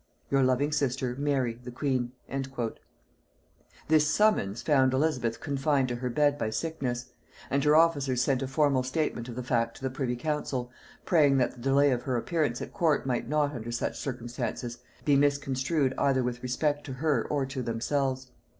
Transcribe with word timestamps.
"Your 0.31 0.41
loving 0.41 0.71
sister, 0.71 1.15
"MARY, 1.15 1.59
the 1.63 1.69
queen." 1.69 2.13
This 3.87 4.11
summons 4.11 4.63
found 4.63 4.95
Elizabeth 4.95 5.39
confined 5.39 5.89
to 5.89 5.97
her 5.97 6.09
bed 6.09 6.39
by 6.39 6.49
sickness; 6.49 7.11
and 7.51 7.63
her 7.63 7.75
officers 7.75 8.19
sent 8.19 8.41
a 8.41 8.47
formal 8.47 8.81
statement 8.81 9.29
of 9.29 9.35
the 9.35 9.43
fact 9.43 9.77
to 9.77 9.83
the 9.83 9.91
privy 9.91 10.15
council, 10.15 10.71
praying 11.05 11.37
that 11.37 11.51
the 11.51 11.61
delay 11.61 11.91
of 11.91 12.01
her 12.01 12.17
appearance 12.17 12.63
at 12.63 12.73
court 12.73 13.05
might 13.05 13.29
not, 13.29 13.53
under 13.53 13.71
such 13.71 13.95
circumstances, 13.99 14.79
be 15.05 15.15
misconstrued 15.15 15.93
either 15.99 16.23
with 16.23 16.41
respect 16.41 16.83
to 16.85 16.93
her 16.93 17.23
or 17.29 17.45
to 17.45 17.61
themselves. 17.61 18.31